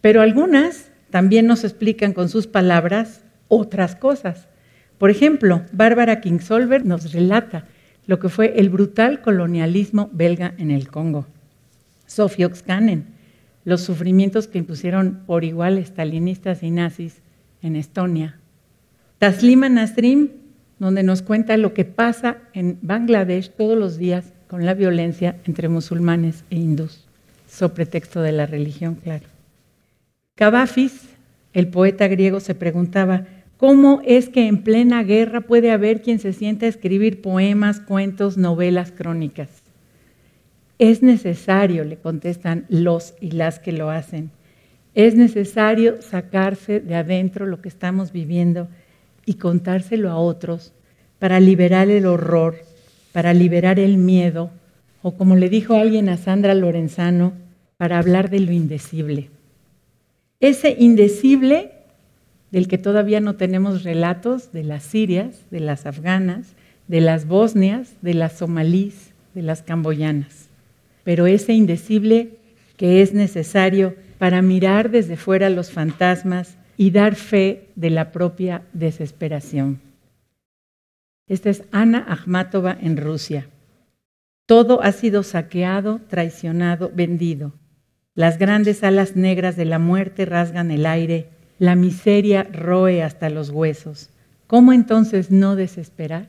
Pero 0.00 0.22
algunas 0.22 0.92
también 1.10 1.48
nos 1.48 1.64
explican 1.64 2.12
con 2.12 2.28
sus 2.28 2.46
palabras 2.46 3.24
otras 3.48 3.96
cosas. 3.96 4.46
Por 4.96 5.10
ejemplo, 5.10 5.62
Bárbara 5.72 6.20
Kingsolver 6.20 6.86
nos 6.86 7.12
relata 7.12 7.64
lo 8.06 8.20
que 8.20 8.28
fue 8.28 8.60
el 8.60 8.70
brutal 8.70 9.22
colonialismo 9.22 10.08
belga 10.12 10.54
en 10.56 10.70
el 10.70 10.86
Congo. 10.86 11.26
Sophie 12.10 12.44
Oxcanen, 12.44 13.04
los 13.64 13.82
sufrimientos 13.82 14.48
que 14.48 14.58
impusieron 14.58 15.20
por 15.26 15.44
igual 15.44 15.78
estalinistas 15.78 16.64
y 16.64 16.72
nazis 16.72 17.22
en 17.62 17.76
Estonia. 17.76 18.40
Taslima 19.18 19.68
Nasrim, 19.68 20.30
donde 20.80 21.04
nos 21.04 21.22
cuenta 21.22 21.56
lo 21.56 21.72
que 21.72 21.84
pasa 21.84 22.38
en 22.52 22.78
Bangladesh 22.82 23.50
todos 23.50 23.78
los 23.78 23.96
días 23.96 24.32
con 24.48 24.66
la 24.66 24.74
violencia 24.74 25.36
entre 25.46 25.68
musulmanes 25.68 26.42
e 26.50 26.56
hindús, 26.56 27.06
sobre 27.48 27.74
pretexto 27.74 28.22
de 28.22 28.32
la 28.32 28.46
religión, 28.46 28.96
claro. 28.96 29.26
Cavafis, 30.34 31.10
el 31.52 31.68
poeta 31.68 32.08
griego, 32.08 32.40
se 32.40 32.56
preguntaba, 32.56 33.26
¿cómo 33.56 34.02
es 34.04 34.28
que 34.28 34.48
en 34.48 34.64
plena 34.64 35.04
guerra 35.04 35.42
puede 35.42 35.70
haber 35.70 36.02
quien 36.02 36.18
se 36.18 36.32
sienta 36.32 36.66
a 36.66 36.70
escribir 36.70 37.22
poemas, 37.22 37.78
cuentos, 37.78 38.36
novelas, 38.36 38.90
crónicas? 38.90 39.69
Es 40.80 41.02
necesario, 41.02 41.84
le 41.84 41.98
contestan 41.98 42.64
los 42.70 43.12
y 43.20 43.32
las 43.32 43.58
que 43.58 43.70
lo 43.70 43.90
hacen, 43.90 44.30
es 44.94 45.14
necesario 45.14 46.00
sacarse 46.00 46.80
de 46.80 46.94
adentro 46.94 47.44
lo 47.44 47.60
que 47.60 47.68
estamos 47.68 48.12
viviendo 48.12 48.66
y 49.26 49.34
contárselo 49.34 50.10
a 50.10 50.16
otros 50.16 50.72
para 51.18 51.38
liberar 51.38 51.90
el 51.90 52.06
horror, 52.06 52.56
para 53.12 53.34
liberar 53.34 53.78
el 53.78 53.98
miedo, 53.98 54.50
o 55.02 55.18
como 55.18 55.36
le 55.36 55.50
dijo 55.50 55.74
alguien 55.74 56.08
a 56.08 56.16
Sandra 56.16 56.54
Lorenzano, 56.54 57.34
para 57.76 57.98
hablar 57.98 58.30
de 58.30 58.40
lo 58.40 58.52
indecible. 58.52 59.28
Ese 60.40 60.74
indecible 60.78 61.72
del 62.52 62.68
que 62.68 62.78
todavía 62.78 63.20
no 63.20 63.36
tenemos 63.36 63.84
relatos 63.84 64.50
de 64.50 64.64
las 64.64 64.82
sirias, 64.82 65.44
de 65.50 65.60
las 65.60 65.84
afganas, 65.84 66.54
de 66.88 67.02
las 67.02 67.26
bosnias, 67.26 67.96
de 68.00 68.14
las 68.14 68.38
somalíes, 68.38 69.12
de 69.34 69.42
las 69.42 69.60
camboyanas 69.60 70.49
pero 71.10 71.26
ese 71.26 71.54
indecible 71.54 72.38
que 72.76 73.02
es 73.02 73.14
necesario 73.14 73.96
para 74.18 74.42
mirar 74.42 74.92
desde 74.92 75.16
fuera 75.16 75.50
los 75.50 75.72
fantasmas 75.72 76.56
y 76.76 76.92
dar 76.92 77.16
fe 77.16 77.66
de 77.74 77.90
la 77.90 78.12
propia 78.12 78.62
desesperación. 78.74 79.80
Esta 81.26 81.50
es 81.50 81.64
Ana 81.72 82.06
Akhmatova 82.08 82.78
en 82.80 82.96
Rusia. 82.96 83.48
Todo 84.46 84.84
ha 84.84 84.92
sido 84.92 85.24
saqueado, 85.24 86.00
traicionado, 86.06 86.92
vendido. 86.94 87.54
Las 88.14 88.38
grandes 88.38 88.84
alas 88.84 89.16
negras 89.16 89.56
de 89.56 89.64
la 89.64 89.80
muerte 89.80 90.26
rasgan 90.26 90.70
el 90.70 90.86
aire, 90.86 91.26
la 91.58 91.74
miseria 91.74 92.44
roe 92.44 93.02
hasta 93.02 93.30
los 93.30 93.50
huesos. 93.50 94.10
¿Cómo 94.46 94.72
entonces 94.72 95.32
no 95.32 95.56
desesperar? 95.56 96.28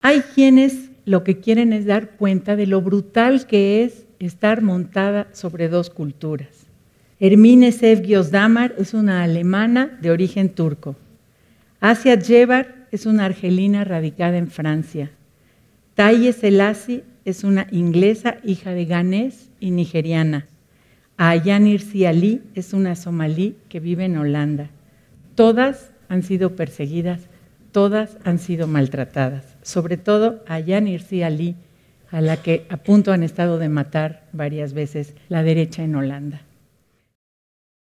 Hay 0.00 0.20
quienes 0.20 0.90
lo 1.06 1.24
que 1.24 1.38
quieren 1.38 1.72
es 1.72 1.86
dar 1.86 2.10
cuenta 2.16 2.56
de 2.56 2.66
lo 2.66 2.82
brutal 2.82 3.46
que 3.46 3.84
es 3.84 4.06
estar 4.18 4.60
montada 4.60 5.28
sobre 5.32 5.68
dos 5.68 5.88
culturas. 5.88 6.66
Hermine 7.20 7.72
Sevgiosdamar 7.72 8.74
es 8.76 8.92
una 8.92 9.22
alemana 9.22 9.96
de 10.02 10.10
origen 10.10 10.50
turco. 10.50 10.96
Asia 11.80 12.20
Jebar 12.20 12.88
es 12.90 13.06
una 13.06 13.24
argelina 13.24 13.84
radicada 13.84 14.36
en 14.36 14.48
Francia. 14.48 15.10
Taye 15.94 16.32
Selassie 16.32 17.04
es 17.24 17.44
una 17.44 17.68
inglesa 17.70 18.38
hija 18.44 18.72
de 18.72 18.84
ganés 18.84 19.50
y 19.60 19.70
nigeriana. 19.70 20.46
Ayan 21.16 21.66
Irsi 21.66 22.04
Ali 22.04 22.42
es 22.54 22.72
una 22.72 22.96
somalí 22.96 23.56
que 23.68 23.80
vive 23.80 24.04
en 24.04 24.18
Holanda. 24.18 24.70
Todas 25.36 25.92
han 26.08 26.22
sido 26.22 26.56
perseguidas, 26.56 27.28
todas 27.76 28.16
han 28.24 28.38
sido 28.38 28.66
maltratadas 28.66 29.44
sobre 29.60 29.98
todo 29.98 30.42
a 30.46 30.60
Yanirsi 30.60 31.22
Ali, 31.22 31.56
a 32.10 32.22
la 32.22 32.38
que 32.38 32.64
a 32.70 32.78
punto 32.78 33.12
han 33.12 33.22
estado 33.22 33.58
de 33.58 33.68
matar 33.68 34.24
varias 34.32 34.72
veces 34.72 35.12
la 35.28 35.42
derecha 35.42 35.82
en 35.82 35.94
Holanda. 35.94 36.40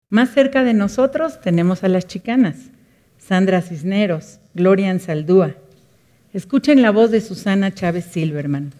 Más 0.07 0.29
cerca 0.29 0.63
de 0.63 0.73
nosotros 0.73 1.41
tenemos 1.41 1.83
a 1.83 1.89
las 1.89 2.07
chicanas, 2.07 2.69
Sandra 3.17 3.61
Cisneros, 3.61 4.39
Gloria 4.53 4.89
Ansaldúa. 4.89 5.55
Escuchen 6.31 6.81
la 6.81 6.91
voz 6.91 7.11
de 7.11 7.19
Susana 7.19 7.73
Chávez 7.73 8.05
Silverman. 8.05 8.71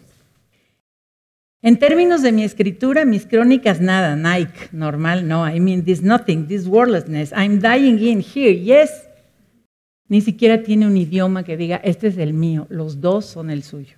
En 1.60 1.78
términos 1.78 2.22
de 2.22 2.32
mi 2.32 2.44
escritura, 2.44 3.04
mis 3.04 3.26
crónicas 3.26 3.82
nada, 3.82 4.16
Nike, 4.16 4.70
normal, 4.72 5.28
no, 5.28 5.46
I 5.46 5.60
mean 5.60 5.84
this 5.84 6.00
nothing, 6.00 6.46
this 6.46 6.66
wordlessness, 6.66 7.30
I'm 7.32 7.60
dying 7.60 7.98
in 7.98 8.22
here, 8.22 8.54
yes, 8.54 9.06
ni 10.08 10.20
siquiera 10.20 10.62
tiene 10.62 10.86
un 10.86 10.96
idioma 10.96 11.44
que 11.44 11.56
diga, 11.56 11.76
este 11.76 12.08
es 12.08 12.18
el 12.18 12.34
mío, 12.34 12.66
los 12.70 13.00
dos 13.00 13.26
son 13.26 13.50
el 13.50 13.62
suyo. 13.62 13.96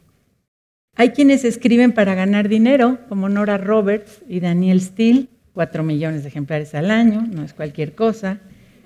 Hay 0.94 1.10
quienes 1.10 1.44
escriben 1.44 1.92
para 1.92 2.14
ganar 2.14 2.48
dinero, 2.48 2.98
como 3.08 3.28
Nora 3.28 3.58
Roberts 3.58 4.22
y 4.28 4.40
Daniel 4.40 4.80
Steele, 4.80 5.26
cuatro 5.52 5.82
millones 5.82 6.22
de 6.22 6.28
ejemplares 6.28 6.74
al 6.74 6.90
año, 6.90 7.26
no 7.30 7.42
es 7.42 7.52
cualquier 7.52 7.94
cosa. 7.94 8.38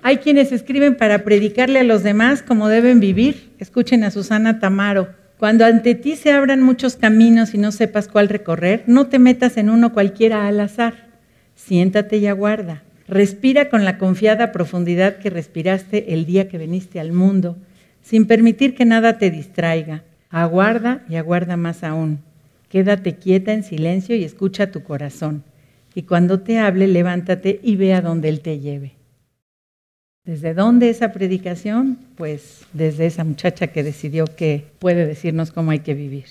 Hay 0.03 0.17
quienes 0.17 0.51
escriben 0.51 0.95
para 0.95 1.23
predicarle 1.23 1.79
a 1.79 1.83
los 1.83 2.03
demás 2.03 2.41
cómo 2.41 2.69
deben 2.69 2.99
vivir. 2.99 3.51
Escuchen 3.59 4.03
a 4.03 4.11
Susana 4.11 4.59
Tamaro. 4.59 5.09
Cuando 5.37 5.63
ante 5.63 5.95
ti 5.95 6.15
se 6.15 6.31
abran 6.31 6.61
muchos 6.61 6.95
caminos 6.95 7.53
y 7.53 7.57
no 7.57 7.71
sepas 7.71 8.07
cuál 8.07 8.29
recorrer, 8.29 8.83
no 8.87 9.07
te 9.07 9.19
metas 9.19 9.57
en 9.57 9.69
uno 9.69 9.93
cualquiera 9.93 10.47
al 10.47 10.59
azar. 10.59 11.09
Siéntate 11.55 12.17
y 12.17 12.27
aguarda. 12.27 12.83
Respira 13.11 13.67
con 13.67 13.83
la 13.83 13.97
confiada 13.97 14.53
profundidad 14.53 15.17
que 15.17 15.29
respiraste 15.29 16.13
el 16.13 16.25
día 16.25 16.47
que 16.47 16.57
viniste 16.57 16.97
al 16.97 17.11
mundo, 17.11 17.57
sin 18.01 18.25
permitir 18.25 18.73
que 18.73 18.85
nada 18.85 19.17
te 19.17 19.29
distraiga. 19.29 20.05
Aguarda 20.29 21.03
y 21.09 21.17
aguarda 21.17 21.57
más 21.57 21.83
aún. 21.83 22.19
Quédate 22.69 23.17
quieta 23.17 23.51
en 23.51 23.65
silencio 23.65 24.15
y 24.15 24.23
escucha 24.23 24.71
tu 24.71 24.83
corazón. 24.83 25.43
Y 25.93 26.03
cuando 26.03 26.39
te 26.39 26.57
hable, 26.59 26.87
levántate 26.87 27.59
y 27.61 27.75
ve 27.75 27.93
a 27.93 27.99
donde 27.99 28.29
Él 28.29 28.39
te 28.39 28.59
lleve. 28.59 28.93
¿Desde 30.23 30.53
dónde 30.53 30.89
esa 30.89 31.11
predicación? 31.11 31.99
Pues 32.15 32.65
desde 32.71 33.07
esa 33.07 33.25
muchacha 33.25 33.67
que 33.67 33.83
decidió 33.83 34.23
que 34.23 34.67
puede 34.79 35.05
decirnos 35.05 35.51
cómo 35.51 35.71
hay 35.71 35.79
que 35.79 35.95
vivir. 35.95 36.27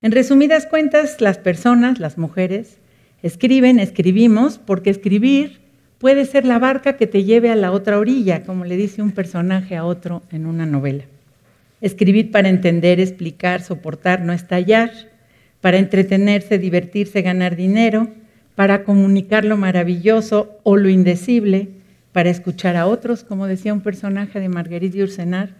En 0.00 0.10
resumidas 0.10 0.66
cuentas, 0.66 1.20
las 1.20 1.38
personas, 1.38 2.00
las 2.00 2.18
mujeres, 2.18 2.78
Escriben, 3.22 3.78
escribimos, 3.78 4.58
porque 4.58 4.90
escribir 4.90 5.60
puede 5.98 6.24
ser 6.24 6.44
la 6.44 6.58
barca 6.58 6.96
que 6.96 7.06
te 7.06 7.22
lleve 7.22 7.50
a 7.50 7.56
la 7.56 7.70
otra 7.70 7.98
orilla, 7.98 8.42
como 8.42 8.64
le 8.64 8.76
dice 8.76 9.02
un 9.02 9.12
personaje 9.12 9.76
a 9.76 9.84
otro 9.84 10.22
en 10.32 10.46
una 10.46 10.66
novela. 10.66 11.04
Escribir 11.80 12.32
para 12.32 12.48
entender, 12.48 12.98
explicar, 12.98 13.62
soportar, 13.62 14.22
no 14.22 14.32
estallar, 14.32 14.90
para 15.60 15.78
entretenerse, 15.78 16.58
divertirse, 16.58 17.22
ganar 17.22 17.54
dinero, 17.54 18.08
para 18.56 18.82
comunicar 18.82 19.44
lo 19.44 19.56
maravilloso 19.56 20.58
o 20.64 20.76
lo 20.76 20.88
indecible, 20.88 21.68
para 22.10 22.30
escuchar 22.30 22.76
a 22.76 22.86
otros, 22.86 23.22
como 23.22 23.46
decía 23.46 23.72
un 23.72 23.80
personaje 23.80 24.40
de 24.40 24.48
Marguerite 24.48 24.98
Yourcenar, 24.98 25.54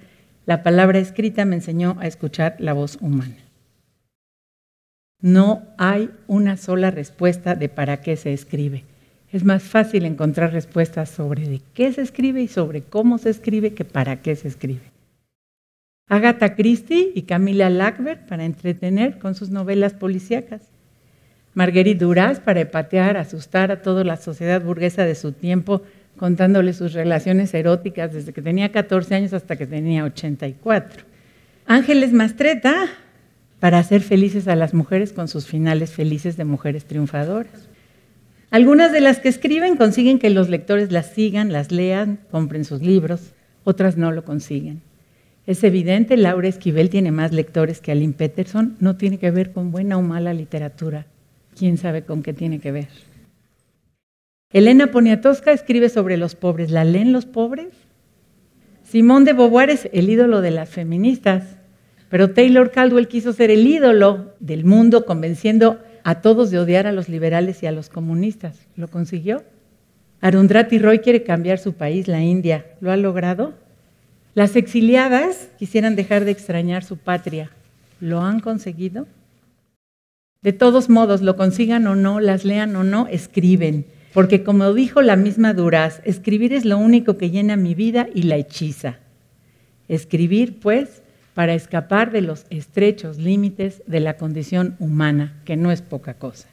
la 0.45 0.64
palabra 0.64 0.99
escrita 0.99 1.45
me 1.45 1.54
enseñó 1.54 1.97
a 2.00 2.09
escuchar 2.09 2.57
la 2.59 2.73
voz 2.73 2.99
humana. 3.00 3.37
No 5.23 5.62
hay 5.79 6.11
una 6.26 6.57
sola 6.57 6.91
respuesta 6.91 7.55
de 7.55 7.69
para 7.69 8.00
qué 8.00 8.17
se 8.17 8.33
escribe. 8.33 8.85
Es 9.33 9.45
más 9.45 9.62
fácil 9.62 10.05
encontrar 10.05 10.52
respuestas 10.52 11.09
sobre 11.09 11.49
de 11.49 11.62
qué 11.73 11.93
se 11.93 12.02
escribe 12.02 12.43
y 12.43 12.49
sobre 12.49 12.83
cómo 12.83 13.19
se 13.19 13.31
escribe 13.31 13.73
que 13.73 13.85
para 13.85 14.21
qué 14.21 14.35
se 14.35 14.49
escribe. 14.49 14.83
Agatha 16.09 16.57
Christie 16.57 17.12
y 17.14 17.23
Camila 17.23 17.71
Lackberg 17.71 18.26
para 18.26 18.45
entretener 18.45 19.19
con 19.19 19.37
sus 19.37 19.50
novelas 19.50 19.95
policíacas. 19.95 20.62
Marguerite 21.55 22.05
Duras 22.05 22.41
para 22.41 22.61
epatear, 22.61 23.17
asustar 23.17 23.71
a 23.71 23.81
toda 23.81 24.05
la 24.05 24.17
sociedad 24.17 24.61
burguesa 24.61 25.05
de 25.05 25.14
su 25.14 25.33
tiempo, 25.33 25.83
contándole 26.17 26.73
sus 26.73 26.93
relaciones 26.95 27.55
eróticas 27.55 28.12
desde 28.12 28.33
que 28.33 28.43
tenía 28.43 28.73
14 28.73 29.14
años 29.14 29.33
hasta 29.33 29.57
que 29.57 29.67
tenía 29.67 30.05
84. 30.05 31.05
Ángeles 31.67 32.12
Mastreta 32.12 32.88
para 33.62 33.78
hacer 33.78 34.00
felices 34.00 34.49
a 34.49 34.57
las 34.57 34.75
mujeres 34.75 35.12
con 35.12 35.28
sus 35.28 35.47
finales 35.47 35.92
felices 35.92 36.37
de 36.37 36.45
mujeres 36.45 36.85
triunfadoras. 36.85 37.69
Algunas 38.50 38.90
de 38.90 39.00
las 39.00 39.21
que 39.21 39.28
escriben 39.28 39.76
consiguen 39.76 40.19
que 40.19 40.31
los 40.31 40.49
lectores 40.49 40.90
las 40.90 41.12
sigan, 41.12 41.52
las 41.52 41.71
lean, 41.71 42.19
compren 42.33 42.64
sus 42.64 42.83
libros, 42.83 43.35
otras 43.62 43.97
no 43.97 44.11
lo 44.11 44.25
consiguen. 44.25 44.83
Es 45.47 45.62
evidente, 45.62 46.16
Laura 46.16 46.49
Esquivel 46.49 46.90
tiene 46.90 47.12
más 47.12 47.31
lectores 47.31 47.81
que 47.81 47.92
Aline 47.92 48.14
Peterson, 48.14 48.75
no 48.81 48.97
tiene 48.97 49.19
que 49.19 49.31
ver 49.31 49.52
con 49.52 49.71
buena 49.71 49.97
o 49.97 50.02
mala 50.02 50.35
literatura, 50.35 51.07
quién 51.57 51.78
sabe 51.78 52.02
con 52.02 52.25
qué 52.25 52.33
tiene 52.33 52.59
que 52.59 52.73
ver. 52.73 52.88
Elena 54.50 54.88
Poniatowska 54.88 55.52
escribe 55.52 55.88
sobre 55.88 56.16
los 56.16 56.35
pobres. 56.35 56.73
¿La 56.73 56.83
leen 56.83 57.12
los 57.12 57.26
pobres? 57.26 57.69
Simón 58.83 59.25
de 59.25 59.35
Beauvoir 59.35 59.71
es 59.71 59.88
el 59.92 60.11
ídolo 60.11 60.40
de 60.40 60.50
las 60.50 60.69
feministas, 60.69 61.59
pero 62.12 62.33
Taylor 62.33 62.71
Caldwell 62.71 63.09
quiso 63.09 63.33
ser 63.33 63.50
el 63.50 63.66
ídolo 63.66 64.35
del 64.38 64.66
mundo, 64.66 65.07
convenciendo 65.07 65.78
a 66.04 66.21
todos 66.21 66.50
de 66.50 66.59
odiar 66.59 66.87
a 66.87 66.92
los 66.92 67.09
liberales 67.09 67.62
y 67.62 67.66
a 67.66 67.73
los 67.73 67.88
comunistas. 67.88 68.66
¿Lo 68.76 68.88
consiguió? 68.88 69.42
Arundrati 70.21 70.78
Roy 70.78 70.99
quiere 70.99 71.23
cambiar 71.23 71.59
su 71.59 71.73
país, 71.73 72.09
la 72.09 72.21
India. 72.21 72.66
¿Lo 72.83 72.92
ha 72.92 72.99
logrado? 72.99 73.54
Las 74.35 74.57
exiliadas 74.57 75.49
quisieran 75.59 75.97
dejar 75.97 76.26
de 76.26 76.33
extrañar 76.33 76.85
su 76.85 76.99
patria. 76.99 77.50
¿Lo 77.99 78.21
han 78.21 78.40
conseguido? 78.40 79.07
De 80.42 80.52
todos 80.52 80.90
modos, 80.90 81.23
lo 81.23 81.35
consigan 81.37 81.87
o 81.87 81.95
no, 81.95 82.21
las 82.21 82.45
lean 82.45 82.76
o 82.76 82.85
no, 82.85 83.07
escriben. 83.07 83.87
Porque 84.12 84.45
como 84.45 84.75
dijo 84.75 85.00
la 85.00 85.16
misma 85.16 85.54
Duraz, 85.54 86.02
escribir 86.04 86.52
es 86.52 86.66
lo 86.66 86.76
único 86.76 87.16
que 87.16 87.31
llena 87.31 87.57
mi 87.57 87.75
vida 87.75 88.07
y 88.14 88.25
la 88.25 88.37
hechiza. 88.37 88.99
Escribir, 89.88 90.61
pues, 90.61 91.00
para 91.35 91.55
escapar 91.55 92.11
de 92.11 92.23
los 92.23 92.47
estrechos 92.51 93.19
límites 93.19 93.83
de 93.87 94.01
la 94.01 94.17
condición 94.17 94.77
humana, 94.79 95.41
que 95.45 95.57
no 95.57 95.73
es 95.73 95.83
poca 95.83 96.15
cosa. 96.15 96.49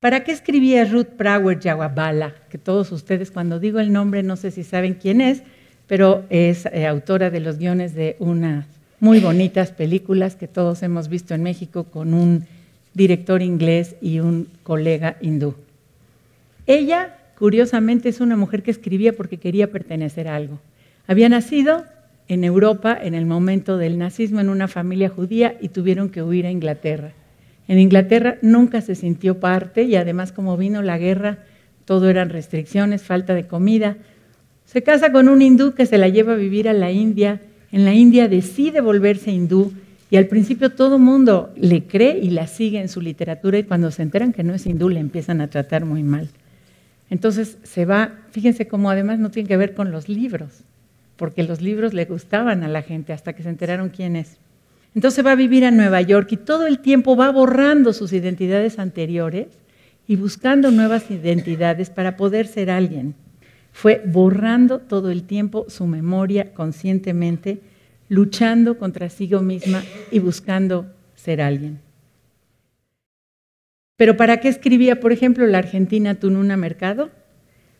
¿Para 0.00 0.22
qué 0.24 0.32
escribía 0.32 0.84
Ruth 0.84 1.16
Brower 1.16 1.58
Yawabala? 1.58 2.34
Que 2.50 2.58
todos 2.58 2.92
ustedes, 2.92 3.30
cuando 3.30 3.58
digo 3.58 3.80
el 3.80 3.92
nombre, 3.92 4.22
no 4.22 4.36
sé 4.36 4.50
si 4.50 4.62
saben 4.62 4.94
quién 4.94 5.20
es, 5.20 5.42
pero 5.86 6.24
es 6.30 6.66
eh, 6.66 6.86
autora 6.86 7.30
de 7.30 7.40
los 7.40 7.58
guiones 7.58 7.94
de 7.94 8.16
unas 8.18 8.66
muy 9.00 9.20
bonitas 9.20 9.72
películas 9.72 10.36
que 10.36 10.48
todos 10.48 10.82
hemos 10.82 11.08
visto 11.08 11.34
en 11.34 11.42
México 11.42 11.84
con 11.84 12.14
un 12.14 12.46
director 12.94 13.42
inglés 13.42 13.96
y 14.00 14.20
un 14.20 14.48
colega 14.62 15.16
hindú. 15.20 15.54
Ella, 16.66 17.16
curiosamente, 17.38 18.08
es 18.08 18.20
una 18.20 18.36
mujer 18.36 18.62
que 18.62 18.70
escribía 18.70 19.12
porque 19.14 19.38
quería 19.38 19.70
pertenecer 19.70 20.28
a 20.28 20.36
algo. 20.36 20.60
Había 21.06 21.28
nacido 21.28 21.84
en 22.28 22.44
Europa 22.44 22.98
en 23.00 23.14
el 23.14 23.26
momento 23.26 23.78
del 23.78 23.98
nazismo 23.98 24.40
en 24.40 24.48
una 24.48 24.68
familia 24.68 25.08
judía 25.08 25.56
y 25.60 25.68
tuvieron 25.68 26.10
que 26.10 26.22
huir 26.22 26.46
a 26.46 26.50
Inglaterra. 26.50 27.12
En 27.68 27.78
Inglaterra 27.78 28.38
nunca 28.42 28.80
se 28.80 28.94
sintió 28.94 29.40
parte 29.40 29.82
y 29.82 29.96
además 29.96 30.32
como 30.32 30.56
vino 30.56 30.82
la 30.82 30.98
guerra, 30.98 31.38
todo 31.84 32.08
eran 32.08 32.30
restricciones, 32.30 33.02
falta 33.02 33.34
de 33.34 33.46
comida. 33.46 33.96
Se 34.64 34.82
casa 34.82 35.12
con 35.12 35.28
un 35.28 35.42
hindú 35.42 35.74
que 35.74 35.86
se 35.86 35.98
la 35.98 36.08
lleva 36.08 36.32
a 36.32 36.36
vivir 36.36 36.68
a 36.68 36.72
la 36.72 36.90
India. 36.90 37.40
En 37.72 37.84
la 37.84 37.94
India 37.94 38.28
decide 38.28 38.80
volverse 38.80 39.30
hindú 39.30 39.72
y 40.10 40.16
al 40.16 40.26
principio 40.26 40.70
todo 40.70 40.98
mundo 40.98 41.52
le 41.56 41.84
cree 41.84 42.18
y 42.18 42.30
la 42.30 42.46
sigue 42.46 42.80
en 42.80 42.88
su 42.88 43.00
literatura 43.00 43.58
y 43.58 43.64
cuando 43.64 43.90
se 43.90 44.02
enteran 44.02 44.32
que 44.32 44.44
no 44.44 44.54
es 44.54 44.66
hindú 44.66 44.88
le 44.88 45.00
empiezan 45.00 45.40
a 45.40 45.48
tratar 45.48 45.84
muy 45.84 46.02
mal. 46.02 46.28
Entonces 47.10 47.58
se 47.62 47.84
va, 47.84 48.12
fíjense 48.30 48.66
cómo 48.66 48.90
además 48.90 49.18
no 49.18 49.30
tiene 49.30 49.48
que 49.48 49.56
ver 49.56 49.74
con 49.74 49.92
los 49.92 50.08
libros, 50.08 50.64
porque 51.16 51.42
los 51.42 51.60
libros 51.60 51.94
le 51.94 52.04
gustaban 52.04 52.62
a 52.62 52.68
la 52.68 52.82
gente 52.82 53.12
hasta 53.12 53.32
que 53.32 53.42
se 53.42 53.48
enteraron 53.48 53.88
quién 53.88 54.16
es. 54.16 54.38
Entonces 54.94 55.24
va 55.24 55.32
a 55.32 55.36
vivir 55.36 55.64
a 55.64 55.70
Nueva 55.70 56.00
York 56.00 56.32
y 56.32 56.36
todo 56.36 56.66
el 56.66 56.78
tiempo 56.78 57.16
va 57.16 57.30
borrando 57.30 57.92
sus 57.92 58.12
identidades 58.12 58.78
anteriores 58.78 59.48
y 60.06 60.16
buscando 60.16 60.70
nuevas 60.70 61.10
identidades 61.10 61.90
para 61.90 62.16
poder 62.16 62.46
ser 62.46 62.70
alguien. 62.70 63.14
Fue 63.72 64.02
borrando 64.06 64.78
todo 64.78 65.10
el 65.10 65.24
tiempo 65.24 65.66
su 65.68 65.86
memoria 65.86 66.54
conscientemente, 66.54 67.60
luchando 68.08 68.78
contra 68.78 69.10
sí 69.10 69.28
misma 69.42 69.82
y 70.10 70.18
buscando 70.18 70.86
ser 71.14 71.42
alguien. 71.42 71.80
Pero 73.96 74.16
¿para 74.16 74.38
qué 74.38 74.48
escribía, 74.48 75.00
por 75.00 75.12
ejemplo, 75.12 75.46
la 75.46 75.58
Argentina 75.58 76.14
Tununa 76.14 76.56
Mercado? 76.56 77.10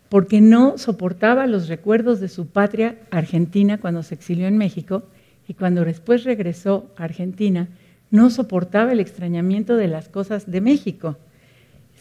Porque 0.08 0.40
no 0.40 0.78
soportaba 0.78 1.46
los 1.46 1.68
recuerdos 1.68 2.20
de 2.20 2.28
su 2.28 2.46
patria 2.46 2.96
argentina 3.10 3.78
cuando 3.78 4.02
se 4.02 4.14
exilió 4.14 4.46
en 4.46 4.56
México 4.56 5.02
y 5.48 5.54
cuando 5.54 5.84
después 5.84 6.24
regresó 6.24 6.86
a 6.96 7.04
Argentina, 7.04 7.68
no 8.10 8.30
soportaba 8.30 8.92
el 8.92 9.00
extrañamiento 9.00 9.76
de 9.76 9.88
las 9.88 10.08
cosas 10.08 10.50
de 10.50 10.60
México. 10.60 11.16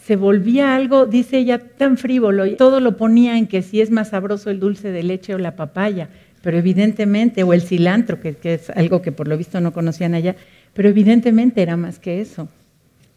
Se 0.03 0.15
volvía 0.15 0.75
algo, 0.75 1.07
dice 1.07 1.39
ella, 1.39 1.57
tan 1.59 1.97
frívolo 1.97 2.45
y 2.45 2.55
todo 2.55 2.79
lo 2.79 2.95
ponía 2.95 3.37
en 3.37 3.47
que 3.47 3.63
si 3.63 3.81
es 3.81 3.89
más 3.89 4.09
sabroso 4.09 4.51
el 4.51 4.59
dulce 4.59 4.91
de 4.91 5.01
leche 5.01 5.33
o 5.33 5.39
la 5.39 5.55
papaya, 5.55 6.09
pero 6.43 6.59
evidentemente, 6.59 7.41
o 7.41 7.53
el 7.53 7.63
cilantro, 7.63 8.19
que, 8.19 8.35
que 8.35 8.53
es 8.53 8.69
algo 8.69 9.01
que 9.01 9.11
por 9.11 9.27
lo 9.27 9.35
visto 9.35 9.59
no 9.61 9.73
conocían 9.73 10.13
allá, 10.13 10.35
pero 10.75 10.89
evidentemente 10.89 11.63
era 11.63 11.75
más 11.75 11.97
que 11.97 12.21
eso. 12.21 12.49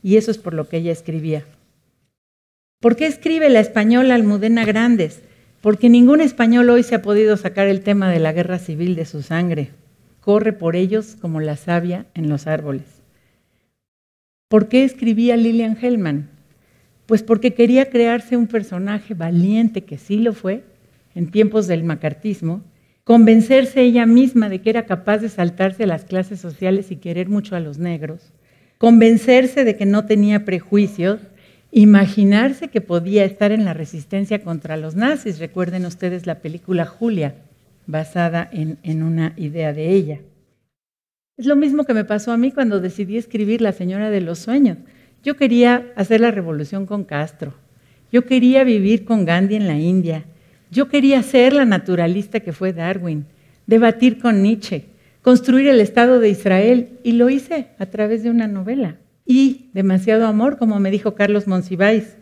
Y 0.02 0.16
eso 0.16 0.30
es 0.30 0.38
por 0.38 0.54
lo 0.54 0.68
que 0.68 0.78
ella 0.78 0.92
escribía. 0.92 1.44
¿Por 2.80 2.94
qué 2.94 3.06
escribe 3.06 3.50
la 3.50 3.58
española 3.58 4.14
Almudena 4.14 4.64
Grandes? 4.64 5.20
Porque 5.60 5.88
ningún 5.88 6.20
español 6.20 6.70
hoy 6.70 6.84
se 6.84 6.94
ha 6.94 7.02
podido 7.02 7.36
sacar 7.36 7.66
el 7.66 7.80
tema 7.80 8.08
de 8.08 8.20
la 8.20 8.32
guerra 8.32 8.60
civil 8.60 8.94
de 8.94 9.04
su 9.04 9.22
sangre. 9.22 9.70
Corre 10.20 10.52
por 10.52 10.76
ellos 10.76 11.16
como 11.20 11.40
la 11.40 11.56
savia 11.56 12.06
en 12.14 12.28
los 12.28 12.46
árboles. 12.46 12.84
¿Por 14.48 14.68
qué 14.68 14.84
escribía 14.84 15.36
Lilian 15.36 15.76
Hellman? 15.76 16.30
Pues 17.06 17.24
porque 17.24 17.52
quería 17.52 17.90
crearse 17.90 18.36
un 18.36 18.46
personaje 18.46 19.12
valiente, 19.14 19.82
que 19.82 19.98
sí 19.98 20.18
lo 20.18 20.32
fue, 20.32 20.62
en 21.16 21.32
tiempos 21.32 21.66
del 21.66 21.82
macartismo, 21.82 22.62
convencerse 23.02 23.80
ella 23.80 24.06
misma 24.06 24.48
de 24.48 24.60
que 24.60 24.70
era 24.70 24.86
capaz 24.86 25.18
de 25.18 25.30
saltarse 25.30 25.84
las 25.84 26.04
clases 26.04 26.38
sociales 26.38 26.92
y 26.92 26.96
querer 26.96 27.28
mucho 27.28 27.56
a 27.56 27.60
los 27.60 27.78
negros, 27.78 28.32
convencerse 28.78 29.64
de 29.64 29.76
que 29.76 29.84
no 29.84 30.06
tenía 30.06 30.44
prejuicios, 30.44 31.18
imaginarse 31.70 32.68
que 32.68 32.80
podía 32.80 33.24
estar 33.24 33.52
en 33.52 33.64
la 33.64 33.74
resistencia 33.74 34.42
contra 34.42 34.76
los 34.76 34.94
nazis. 34.94 35.38
Recuerden 35.38 35.84
ustedes 35.86 36.26
la 36.26 36.36
película 36.36 36.86
Julia, 36.86 37.34
basada 37.86 38.48
en, 38.52 39.02
una 39.02 39.32
idea 39.36 39.72
de 39.72 39.90
ella. 39.90 40.20
Es 41.36 41.46
lo 41.46 41.56
mismo 41.56 41.84
que 41.84 41.94
me 41.94 42.04
pasó 42.04 42.32
a 42.32 42.36
mí 42.36 42.52
cuando 42.52 42.80
decidí 42.80 43.16
escribir 43.16 43.60
La 43.60 43.72
Señora 43.72 44.10
de 44.10 44.20
los 44.20 44.38
Sueños. 44.40 44.78
Yo 45.22 45.36
quería 45.36 45.86
hacer 45.96 46.20
la 46.20 46.30
revolución 46.30 46.86
con 46.86 47.04
Castro. 47.04 47.54
Yo 48.12 48.24
quería 48.24 48.64
vivir 48.64 49.04
con 49.04 49.24
Gandhi 49.24 49.56
en 49.56 49.66
la 49.66 49.78
India. 49.78 50.24
Yo 50.70 50.88
quería 50.88 51.22
ser 51.22 51.52
la 51.52 51.64
naturalista 51.64 52.40
que 52.40 52.52
fue 52.52 52.72
Darwin, 52.72 53.26
debatir 53.66 54.18
con 54.18 54.42
Nietzsche, 54.42 54.84
construir 55.22 55.68
el 55.68 55.80
Estado 55.80 56.20
de 56.20 56.30
Israel 56.30 56.88
y 57.04 57.12
lo 57.12 57.30
hice 57.30 57.68
a 57.78 57.86
través 57.86 58.22
de 58.22 58.30
una 58.30 58.48
novela. 58.48 58.96
Y 59.30 59.68
demasiado 59.74 60.26
amor, 60.26 60.56
como 60.56 60.80
me 60.80 60.90
dijo 60.90 61.14
Carlos 61.14 61.46
Monsiváis, 61.46 62.16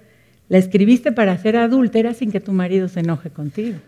la 0.49 0.59
escribiste 0.59 1.13
para 1.13 1.39
ser 1.39 1.57
adúltera 1.57 2.15
sin 2.15 2.33
que 2.33 2.41
tu 2.41 2.51
marido 2.51 2.89
se 2.89 2.99
enoje 2.99 3.31
contigo. 3.31 3.79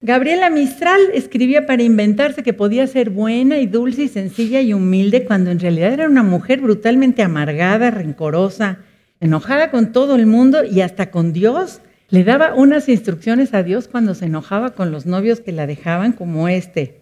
Gabriela 0.00 0.50
Mistral 0.50 1.00
escribía 1.12 1.66
para 1.66 1.82
inventarse 1.82 2.44
que 2.44 2.52
podía 2.52 2.86
ser 2.86 3.10
buena 3.10 3.58
y 3.58 3.66
dulce 3.66 4.04
y 4.04 4.08
sencilla 4.08 4.60
y 4.60 4.72
humilde 4.72 5.24
cuando 5.24 5.50
en 5.50 5.58
realidad 5.58 5.92
era 5.94 6.08
una 6.08 6.22
mujer 6.22 6.60
brutalmente 6.60 7.24
amargada, 7.24 7.90
rencorosa, 7.90 8.78
enojada 9.18 9.72
con 9.72 9.90
todo 9.90 10.14
el 10.14 10.26
mundo 10.26 10.62
y 10.62 10.82
hasta 10.82 11.10
con 11.10 11.32
Dios. 11.32 11.80
Le 12.08 12.22
daba 12.22 12.54
unas 12.54 12.88
instrucciones 12.88 13.52
a 13.52 13.64
Dios 13.64 13.88
cuando 13.88 14.14
se 14.14 14.26
enojaba 14.26 14.74
con 14.74 14.92
los 14.92 15.06
novios 15.06 15.40
que 15.40 15.50
la 15.50 15.66
dejaban 15.66 16.12
como 16.12 16.48
este. 16.48 17.00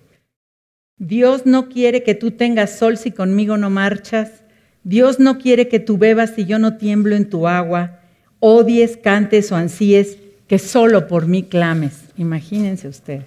Dios 0.97 1.45
no 1.45 1.69
quiere 1.69 2.03
que 2.03 2.15
tú 2.15 2.31
tengas 2.31 2.79
sol 2.79 2.97
si 2.97 3.11
conmigo 3.11 3.59
no 3.59 3.69
marchas. 3.69 4.46
Dios 4.87 5.19
no 5.19 5.39
quiere 5.39 5.67
que 5.67 5.81
tú 5.81 5.99
bebas 5.99 6.31
si 6.37 6.45
yo 6.45 6.61
no 6.61 6.77
tiemblo 6.77 7.17
en 7.17 7.29
tu 7.29 7.49
agua. 7.49 8.03
Odies, 8.39 8.97
cantes 8.97 9.51
o 9.51 9.57
ansíes, 9.57 10.17
que 10.47 10.61
solo 10.61 11.09
por 11.09 11.27
mí 11.27 11.43
clames. 11.43 12.05
Imagínense 12.17 12.87
ustedes. 12.87 13.25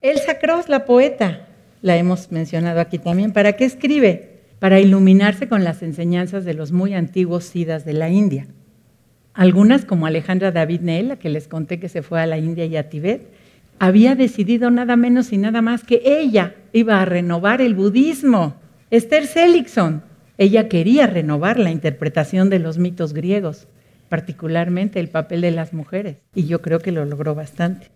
Elsa 0.00 0.38
Cross, 0.38 0.70
la 0.70 0.86
poeta, 0.86 1.48
la 1.82 1.98
hemos 1.98 2.32
mencionado 2.32 2.80
aquí 2.80 2.98
también. 2.98 3.34
¿Para 3.34 3.56
qué 3.56 3.66
escribe? 3.66 4.40
Para 4.58 4.80
iluminarse 4.80 5.48
con 5.48 5.64
las 5.64 5.82
enseñanzas 5.82 6.46
de 6.46 6.54
los 6.54 6.72
muy 6.72 6.94
antiguos 6.94 7.44
sidas 7.44 7.84
de 7.84 7.92
la 7.92 8.08
India. 8.08 8.46
Algunas, 9.34 9.84
como 9.84 10.06
Alejandra 10.06 10.50
David 10.50 10.80
Neil, 10.80 11.08
la 11.08 11.16
que 11.16 11.28
les 11.28 11.46
conté 11.46 11.78
que 11.78 11.90
se 11.90 12.00
fue 12.00 12.22
a 12.22 12.26
la 12.26 12.38
India 12.38 12.64
y 12.64 12.78
a 12.78 12.88
Tibet, 12.88 13.28
había 13.78 14.14
decidido 14.14 14.70
nada 14.70 14.96
menos 14.96 15.30
y 15.34 15.36
nada 15.36 15.60
más 15.60 15.84
que 15.84 16.00
ella 16.06 16.54
iba 16.72 17.02
a 17.02 17.04
renovar 17.04 17.60
el 17.60 17.74
budismo. 17.74 18.63
Esther 18.94 19.26
Seligson, 19.26 20.04
Ella 20.38 20.68
quería 20.68 21.08
renovar 21.08 21.58
la 21.58 21.72
interpretación 21.72 22.48
de 22.48 22.60
los 22.60 22.78
mitos 22.78 23.12
griegos, 23.12 23.66
particularmente 24.08 25.00
el 25.00 25.08
papel 25.08 25.40
de 25.40 25.50
las 25.50 25.72
mujeres, 25.72 26.18
y 26.32 26.46
yo 26.46 26.62
creo 26.62 26.78
que 26.78 26.92
lo 26.92 27.04
logró 27.04 27.34
bastante. 27.34 27.90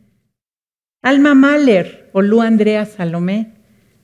Alma 1.01 1.37
Mahler 1.37 2.11
o 2.13 2.21
Lu 2.21 2.41
Andrea 2.43 2.85
Salomé, 2.85 3.53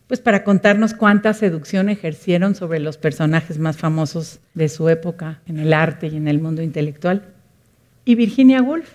pues 0.06 0.20
para 0.20 0.44
contarnos 0.44 0.94
cuánta 0.94 1.34
seducción 1.34 1.88
ejercieron 1.88 2.54
sobre 2.54 2.78
los 2.78 2.96
personajes 2.96 3.58
más 3.58 3.76
famosos 3.76 4.38
de 4.54 4.68
su 4.68 4.88
época 4.88 5.40
en 5.46 5.58
el 5.58 5.72
arte 5.72 6.06
y 6.06 6.16
en 6.16 6.28
el 6.28 6.40
mundo 6.40 6.62
intelectual. 6.62 7.22
Y 8.04 8.14
Virginia 8.14 8.62
Woolf, 8.62 8.94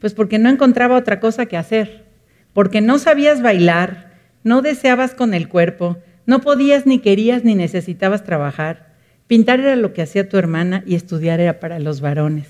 pues 0.00 0.12
porque 0.12 0.40
no 0.40 0.48
encontraba 0.48 0.96
otra 0.96 1.20
cosa 1.20 1.46
que 1.46 1.56
hacer, 1.56 2.04
porque 2.52 2.80
no 2.80 2.98
sabías 2.98 3.42
bailar, 3.42 4.10
no 4.42 4.60
deseabas 4.60 5.14
con 5.14 5.34
el 5.34 5.48
cuerpo, 5.48 5.98
no 6.26 6.40
podías 6.40 6.86
ni 6.86 6.98
querías 7.00 7.44
ni 7.44 7.54
necesitabas 7.54 8.24
trabajar. 8.24 8.92
Pintar 9.26 9.60
era 9.60 9.76
lo 9.76 9.92
que 9.92 10.02
hacía 10.02 10.28
tu 10.28 10.36
hermana 10.36 10.84
y 10.86 10.94
estudiar 10.94 11.40
era 11.40 11.58
para 11.58 11.78
los 11.78 12.00
varones. 12.00 12.46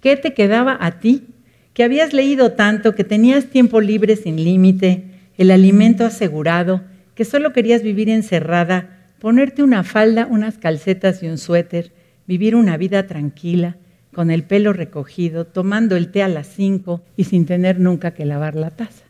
¿Qué 0.00 0.16
te 0.16 0.34
quedaba 0.34 0.76
a 0.80 0.98
ti? 1.00 1.26
Que 1.74 1.84
habías 1.84 2.12
leído 2.12 2.52
tanto, 2.52 2.94
que 2.94 3.04
tenías 3.04 3.46
tiempo 3.46 3.80
libre 3.80 4.16
sin 4.16 4.36
límite, 4.42 5.04
el 5.36 5.50
alimento 5.50 6.04
asegurado, 6.04 6.82
que 7.14 7.24
solo 7.24 7.52
querías 7.52 7.82
vivir 7.82 8.08
encerrada, 8.08 9.06
ponerte 9.18 9.62
una 9.62 9.84
falda, 9.84 10.26
unas 10.26 10.58
calcetas 10.58 11.22
y 11.22 11.28
un 11.28 11.38
suéter, 11.38 11.92
vivir 12.26 12.56
una 12.56 12.76
vida 12.76 13.06
tranquila, 13.06 13.76
con 14.12 14.30
el 14.30 14.42
pelo 14.42 14.72
recogido, 14.72 15.46
tomando 15.46 15.96
el 15.96 16.10
té 16.10 16.22
a 16.22 16.28
las 16.28 16.46
cinco 16.46 17.02
y 17.16 17.24
sin 17.24 17.46
tener 17.46 17.80
nunca 17.80 18.12
que 18.12 18.26
lavar 18.26 18.54
la 18.54 18.70
taza. 18.70 19.01